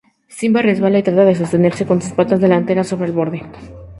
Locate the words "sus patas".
2.01-2.41